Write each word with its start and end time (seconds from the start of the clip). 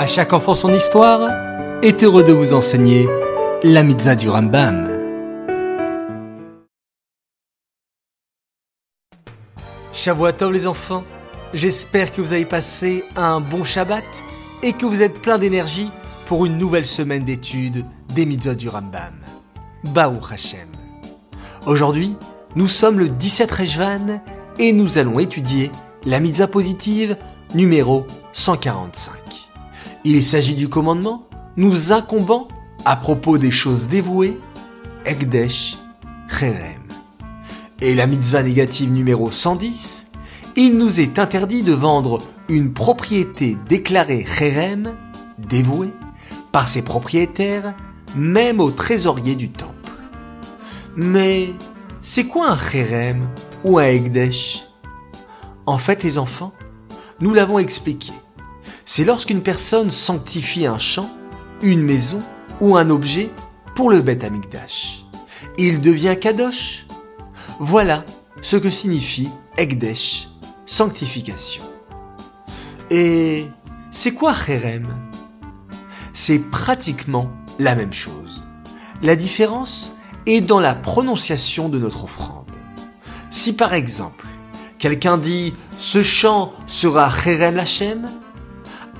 À 0.00 0.06
chaque 0.06 0.32
enfant 0.32 0.54
son 0.54 0.72
histoire 0.72 1.30
est 1.82 2.02
heureux 2.02 2.24
de 2.24 2.32
vous 2.32 2.54
enseigner 2.54 3.06
la 3.62 3.82
mitzvah 3.82 4.14
du 4.14 4.30
Rambam. 4.30 4.88
Tov 9.92 10.52
les 10.52 10.66
enfants, 10.66 11.04
j'espère 11.52 12.12
que 12.12 12.22
vous 12.22 12.32
avez 12.32 12.46
passé 12.46 13.04
un 13.14 13.40
bon 13.40 13.62
Shabbat 13.62 14.06
et 14.62 14.72
que 14.72 14.86
vous 14.86 15.02
êtes 15.02 15.20
plein 15.20 15.36
d'énergie 15.36 15.90
pour 16.24 16.46
une 16.46 16.56
nouvelle 16.56 16.86
semaine 16.86 17.24
d'études 17.24 17.84
des 18.14 18.24
mitzvahs 18.24 18.54
du 18.54 18.70
Rambam. 18.70 19.12
Baou 19.84 20.18
Hashem. 20.32 20.70
Aujourd'hui, 21.66 22.16
nous 22.56 22.68
sommes 22.68 23.00
le 23.00 23.10
17 23.10 23.50
Rejvan 23.50 24.22
et 24.58 24.72
nous 24.72 24.96
allons 24.96 25.18
étudier 25.18 25.70
la 26.06 26.20
mitzvah 26.20 26.46
positive 26.46 27.18
numéro 27.52 28.06
145. 28.32 29.49
Il 30.04 30.22
s'agit 30.22 30.54
du 30.54 30.68
commandement 30.68 31.26
nous 31.58 31.92
incombant 31.92 32.48
à 32.86 32.96
propos 32.96 33.36
des 33.36 33.50
choses 33.50 33.86
dévouées, 33.86 34.38
Ekdesh, 35.04 35.76
Cherem. 36.26 36.80
Et 37.82 37.94
la 37.94 38.06
mitzvah 38.06 38.42
négative 38.42 38.90
numéro 38.90 39.30
110, 39.30 40.06
il 40.56 40.78
nous 40.78 41.00
est 41.00 41.18
interdit 41.18 41.62
de 41.62 41.74
vendre 41.74 42.20
une 42.48 42.72
propriété 42.72 43.58
déclarée 43.68 44.24
Cherem, 44.24 44.96
dévouée, 45.36 45.92
par 46.50 46.66
ses 46.66 46.80
propriétaires, 46.80 47.74
même 48.16 48.60
au 48.60 48.70
trésorier 48.70 49.36
du 49.36 49.50
temple. 49.50 49.74
Mais 50.96 51.50
c'est 52.00 52.24
quoi 52.24 52.52
un 52.52 52.56
Cherem 52.56 53.28
ou 53.64 53.78
un 53.78 53.84
Ekdesh? 53.84 54.64
En 55.66 55.76
fait, 55.76 56.02
les 56.02 56.16
enfants, 56.16 56.52
nous 57.20 57.34
l'avons 57.34 57.58
expliqué. 57.58 58.14
C'est 58.92 59.04
lorsqu'une 59.04 59.40
personne 59.40 59.92
sanctifie 59.92 60.66
un 60.66 60.76
champ, 60.76 61.08
une 61.62 61.80
maison 61.80 62.24
ou 62.60 62.76
un 62.76 62.90
objet 62.90 63.30
pour 63.76 63.88
le 63.88 64.00
Beth 64.00 64.24
Amikdash. 64.24 65.04
Il 65.58 65.80
devient 65.80 66.16
Kadosh. 66.20 66.88
Voilà 67.60 68.04
ce 68.42 68.56
que 68.56 68.68
signifie 68.68 69.28
Ekdesh, 69.56 70.28
sanctification. 70.66 71.62
Et 72.90 73.46
c'est 73.92 74.12
quoi 74.12 74.34
Cherem 74.34 74.88
C'est 76.12 76.40
pratiquement 76.40 77.30
la 77.60 77.76
même 77.76 77.92
chose. 77.92 78.44
La 79.02 79.14
différence 79.14 79.94
est 80.26 80.40
dans 80.40 80.58
la 80.58 80.74
prononciation 80.74 81.68
de 81.68 81.78
notre 81.78 82.02
offrande. 82.02 82.50
Si 83.30 83.52
par 83.52 83.72
exemple, 83.72 84.26
quelqu'un 84.80 85.16
dit 85.16 85.54
ce 85.76 86.02
chant 86.02 86.52
sera 86.66 87.08
Cherem 87.08 87.54
Lachem, 87.54 88.10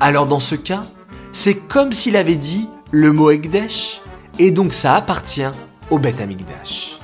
alors 0.00 0.26
dans 0.26 0.40
ce 0.40 0.54
cas, 0.54 0.84
c'est 1.32 1.54
comme 1.54 1.92
s'il 1.92 2.16
avait 2.16 2.36
dit 2.36 2.68
le 2.90 3.12
mot 3.12 3.30
Ekdesh, 3.30 4.00
et 4.38 4.50
donc 4.50 4.72
ça 4.72 4.96
appartient 4.96 5.52
au 5.90 5.98
Beth 5.98 6.20
Amikdash. 6.20 6.98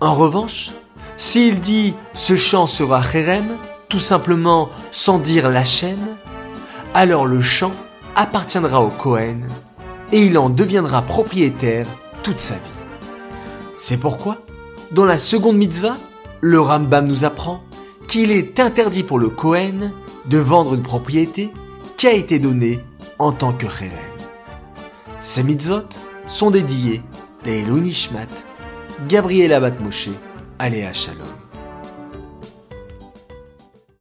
En 0.00 0.14
revanche, 0.14 0.72
s'il 1.16 1.60
dit 1.60 1.94
ce 2.12 2.36
chant 2.36 2.66
sera 2.66 3.02
Cherem, 3.02 3.48
tout 3.88 3.98
simplement 3.98 4.68
sans 4.90 5.18
dire 5.18 5.48
Lachem, 5.48 5.98
alors 6.94 7.26
le 7.26 7.40
chant 7.40 7.72
appartiendra 8.16 8.82
au 8.82 8.88
Kohen 8.88 9.48
et 10.12 10.26
il 10.26 10.38
en 10.38 10.50
deviendra 10.50 11.02
propriétaire 11.02 11.86
toute 12.22 12.40
sa 12.40 12.54
vie. 12.54 12.60
C'est 13.76 13.96
pourquoi, 13.96 14.38
dans 14.92 15.04
la 15.04 15.18
seconde 15.18 15.56
mitzvah, 15.56 15.96
le 16.40 16.60
Rambam 16.60 17.06
nous 17.06 17.24
apprend 17.24 17.62
qu'il 18.08 18.30
est 18.30 18.60
interdit 18.60 19.02
pour 19.02 19.18
le 19.18 19.28
Kohen 19.28 19.92
de 20.26 20.38
vendre 20.38 20.74
une 20.74 20.82
propriété 20.82 21.52
qui 22.00 22.06
a 22.06 22.12
été 22.14 22.38
donnée 22.38 22.80
en 23.18 23.30
tant 23.30 23.52
que 23.52 23.66
Kherem. 23.66 23.90
Ces 25.20 25.42
mitzvot 25.42 25.86
sont 26.28 26.50
dédiés 26.50 27.02
les 27.44 27.58
Elunishmat, 27.58 28.26
Gabriel 29.06 29.52
Abat 29.52 29.78
Moshe, 29.80 30.08
Aléa 30.58 30.94
Shalom. 30.94 31.49